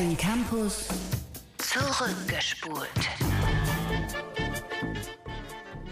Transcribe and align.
Köln 0.00 0.16
Campus 0.16 0.88
zurückgespult. 1.58 2.88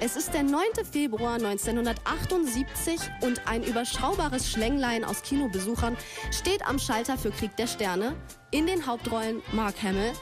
Es 0.01 0.17
ist 0.17 0.33
der 0.33 0.45
9. 0.45 0.63
Februar 0.91 1.35
1978 1.35 3.01
und 3.21 3.47
ein 3.47 3.63
überschaubares 3.63 4.51
Schlänglein 4.51 5.05
aus 5.05 5.21
Kinobesuchern 5.21 5.95
steht 6.31 6.67
am 6.67 6.79
Schalter 6.79 7.19
für 7.19 7.31
Krieg 7.31 7.55
der 7.57 7.67
Sterne. 7.67 8.17
In 8.51 8.67
den 8.67 8.87
Hauptrollen 8.87 9.43
Mark 9.53 9.75
Hamill, 9.83 10.15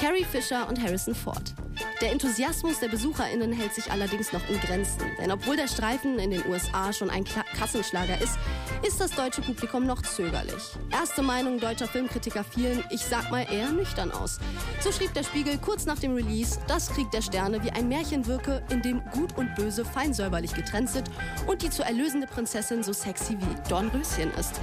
Carrie 0.00 0.24
Fisher 0.24 0.66
und 0.66 0.82
Harrison 0.82 1.14
Ford. 1.14 1.52
Der 2.00 2.12
Enthusiasmus 2.12 2.80
der 2.80 2.88
BesucherInnen 2.88 3.52
hält 3.52 3.74
sich 3.74 3.90
allerdings 3.90 4.32
noch 4.32 4.48
in 4.48 4.58
Grenzen. 4.60 5.02
Denn 5.20 5.30
obwohl 5.30 5.56
der 5.56 5.68
Streifen 5.68 6.18
in 6.18 6.30
den 6.30 6.46
USA 6.46 6.94
schon 6.94 7.10
ein 7.10 7.24
Kassenschlager 7.24 8.18
ist, 8.22 8.38
ist 8.82 9.00
das 9.00 9.10
deutsche 9.12 9.42
Publikum 9.42 9.86
noch 9.86 10.02
zögerlich. 10.02 10.76
Erste 10.90 11.22
Meinung 11.22 11.58
deutscher 11.58 11.86
Filmkritiker 11.86 12.44
fielen, 12.44 12.84
ich 12.90 13.02
sag 13.02 13.30
mal, 13.30 13.46
eher 13.50 13.70
nüchtern 13.70 14.10
aus. 14.10 14.38
So 14.80 14.92
schrieb 14.92 15.12
der 15.14 15.24
Spiegel 15.24 15.58
kurz 15.58 15.86
nach 15.86 15.98
dem 15.98 16.14
Release, 16.14 16.58
dass 16.66 16.88
Krieg 16.88 17.10
der 17.10 17.22
Sterne 17.22 17.62
wie 17.62 17.70
ein 17.70 17.88
Märchen 17.88 18.26
wirke, 18.26 18.62
in 18.70 18.82
dem 18.82 19.02
Gut 19.12 19.36
und 19.36 19.54
Böse 19.54 19.84
fein 19.84 20.12
säuberlich 20.12 20.54
getrennt 20.54 20.90
sind 20.90 21.10
und 21.46 21.62
die 21.62 21.70
zu 21.70 21.82
erlösende 21.82 22.26
Prinzessin 22.26 22.82
so 22.82 22.92
sexy 22.92 23.36
wie 23.38 23.68
Dornröschen 23.68 24.32
ist. 24.38 24.60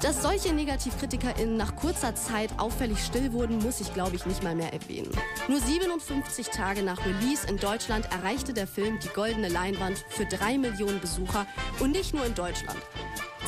Dass 0.00 0.22
solche 0.22 0.54
NegativkritikerInnen 0.54 1.58
nach 1.58 1.76
kurzer 1.76 2.14
Zeit 2.14 2.50
auffällig 2.58 3.04
still 3.04 3.34
wurden, 3.34 3.58
muss 3.58 3.82
ich 3.82 3.92
glaube 3.92 4.16
ich 4.16 4.24
nicht 4.24 4.42
mal 4.42 4.54
mehr 4.54 4.72
erwähnen. 4.72 5.10
Nur 5.46 5.60
57 5.60 6.48
Tage 6.48 6.82
nach 6.82 7.04
Release 7.04 7.46
in 7.46 7.58
Deutschland 7.58 8.10
erreichte 8.10 8.54
der 8.54 8.66
Film 8.66 8.98
die 9.00 9.08
goldene 9.08 9.48
Leinwand 9.48 10.02
für 10.08 10.24
drei 10.24 10.56
Millionen 10.56 11.00
Besucher 11.00 11.46
und 11.80 11.92
nicht 11.92 12.14
nur 12.14 12.24
in 12.24 12.34
Deutschland. 12.34 12.78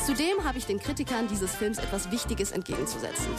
Zudem 0.05 0.43
habe 0.43 0.57
ich 0.57 0.65
den 0.65 0.79
Kritikern 0.79 1.29
dieses 1.29 1.55
Films 1.55 1.77
etwas 1.77 2.11
Wichtiges 2.11 2.51
entgegenzusetzen. 2.51 3.29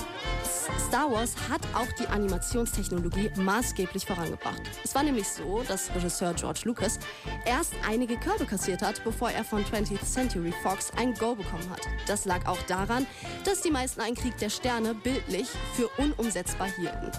Star 0.88 1.12
Wars 1.12 1.34
hat 1.51 1.60
auch 1.74 1.93
die 1.98 2.07
Animationstechnologie 2.07 3.30
maßgeblich 3.37 4.07
vorangebracht. 4.07 4.62
Es 4.82 4.95
war 4.95 5.02
nämlich 5.02 5.29
so, 5.29 5.62
dass 5.68 5.95
Regisseur 5.95 6.32
George 6.32 6.62
Lucas 6.65 6.98
erst 7.45 7.74
einige 7.87 8.16
Körbe 8.16 8.46
kassiert 8.46 8.80
hat, 8.80 9.04
bevor 9.04 9.30
er 9.30 9.45
von 9.45 9.62
20th 9.62 10.04
Century 10.04 10.54
Fox 10.62 10.90
ein 10.96 11.12
Go 11.12 11.35
bekommen 11.35 11.68
hat. 11.68 11.82
Das 12.07 12.24
lag 12.24 12.46
auch 12.46 12.62
daran, 12.62 13.07
dass 13.45 13.60
die 13.60 13.70
meisten 13.70 14.01
einen 14.01 14.16
Krieg 14.16 14.38
der 14.38 14.48
Sterne 14.48 14.95
bildlich 14.95 15.48
für 15.74 15.88
unumsetzbar 15.98 16.68
hielten. 16.68 17.10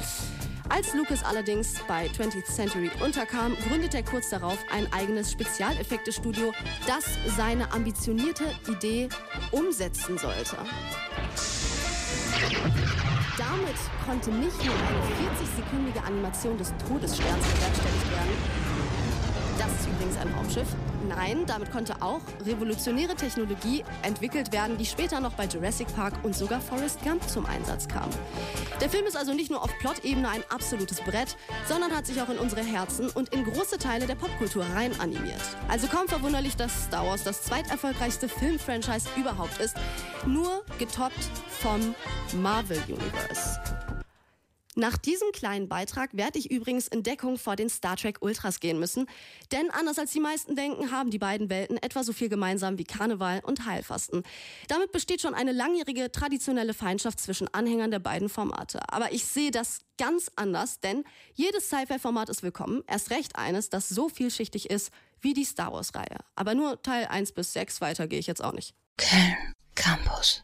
Als 0.69 0.93
Lucas 0.93 1.23
allerdings 1.23 1.75
bei 1.87 2.07
20th 2.07 2.45
Century 2.45 2.89
unterkam, 3.03 3.55
gründete 3.67 3.97
er 3.97 4.03
kurz 4.03 4.29
darauf 4.29 4.57
ein 4.71 4.91
eigenes 4.91 5.31
Spezialeffektestudio, 5.31 6.53
das 6.87 7.05
seine 7.37 7.71
ambitionierte 7.71 8.45
Idee 8.67 9.09
umsetzen 9.51 10.17
sollte. 10.17 10.57
Damit 13.37 13.75
konnte 14.05 14.31
nicht 14.31 14.65
nur 14.65 14.75
eine 14.75 14.99
40-sekündige 15.19 16.03
Animation 16.05 16.57
des 16.57 16.73
Todessterns 16.87 17.45
bewerkstelligt 17.45 18.11
werden, 18.11 19.34
das 19.57 19.71
ist 19.71 19.87
übrigens 19.87 20.17
ein 20.17 20.33
Raumschiff. 20.33 20.67
Nein, 21.07 21.45
damit 21.45 21.71
konnte 21.71 22.01
auch 22.01 22.21
revolutionäre 22.45 23.15
Technologie 23.15 23.83
entwickelt 24.01 24.51
werden, 24.51 24.77
die 24.77 24.85
später 24.85 25.19
noch 25.19 25.33
bei 25.33 25.45
Jurassic 25.45 25.87
Park 25.95 26.13
und 26.23 26.35
sogar 26.35 26.59
Forrest 26.59 27.01
Gump 27.03 27.27
zum 27.29 27.45
Einsatz 27.45 27.87
kam. 27.87 28.09
Der 28.81 28.89
Film 28.89 29.05
ist 29.05 29.15
also 29.15 29.33
nicht 29.33 29.51
nur 29.51 29.61
auf 29.63 29.69
Plot-Ebene 29.79 30.27
ein 30.27 30.43
absolutes 30.49 31.01
Brett, 31.01 31.37
sondern 31.67 31.95
hat 31.95 32.05
sich 32.07 32.21
auch 32.21 32.29
in 32.29 32.37
unsere 32.37 32.63
Herzen 32.63 33.09
und 33.09 33.29
in 33.29 33.45
große 33.45 33.77
Teile 33.77 34.07
der 34.07 34.15
Popkultur 34.15 34.65
rein 34.73 34.99
animiert. 34.99 35.41
Also 35.67 35.87
kaum 35.87 36.07
verwunderlich, 36.07 36.55
dass 36.55 36.85
Star 36.85 37.05
Wars 37.05 37.23
das 37.23 37.43
zweiterfolgreichste 37.43 38.27
Filmfranchise 38.27 39.09
überhaupt 39.15 39.59
ist, 39.59 39.75
nur 40.25 40.63
getoppt 40.79 41.29
vom 41.49 41.93
Marvel 42.41 42.79
Universe. 42.87 43.59
Nach 44.77 44.97
diesem 44.97 45.31
kleinen 45.31 45.69
Beitrag 45.69 46.09
werde 46.17 46.37
ich 46.37 46.51
übrigens 46.51 46.89
in 46.89 47.01
Deckung 47.01 47.37
vor 47.37 47.55
den 47.55 47.69
Star 47.69 47.95
Trek 47.95 48.17
Ultras 48.19 48.59
gehen 48.59 48.77
müssen, 48.77 49.07
denn 49.53 49.71
anders 49.71 49.97
als 49.97 50.11
die 50.11 50.19
meisten 50.19 50.57
denken, 50.57 50.91
haben 50.91 51.11
die 51.11 51.17
beiden 51.17 51.49
Welten 51.49 51.77
etwa 51.77 52.03
so 52.03 52.11
viel 52.11 52.27
gemeinsam 52.27 52.77
wie 52.77 52.83
Karneval 52.83 53.39
und 53.45 53.65
Heilfasten. 53.65 54.23
Damit 54.67 54.91
besteht 54.91 55.21
schon 55.21 55.33
eine 55.33 55.53
langjährige 55.53 56.11
traditionelle 56.11 56.73
Feindschaft 56.73 57.21
zwischen 57.21 57.47
Anhängern 57.53 57.89
der 57.89 57.99
beiden 57.99 58.27
Formate. 58.27 58.81
Aber 58.91 59.13
ich 59.13 59.25
sehe 59.25 59.51
das 59.51 59.79
ganz 59.97 60.29
anders, 60.35 60.81
denn 60.81 61.05
jedes 61.33 61.67
Sci-Fi-Format 61.67 62.27
ist 62.27 62.43
willkommen, 62.43 62.83
erst 62.85 63.11
recht 63.11 63.37
eines, 63.37 63.69
das 63.69 63.87
so 63.87 64.09
vielschichtig 64.09 64.69
ist 64.69 64.91
wie 65.21 65.33
die 65.33 65.45
Star 65.45 65.71
Wars-Reihe. 65.71 66.19
Aber 66.35 66.53
nur 66.53 66.81
Teil 66.81 67.05
1 67.05 67.31
bis 67.31 67.53
6, 67.53 67.79
weiter 67.79 68.07
gehe 68.07 68.19
ich 68.19 68.27
jetzt 68.27 68.43
auch 68.43 68.53
nicht. 68.53 68.75
Köln 68.97 69.53
Campus. 69.75 70.43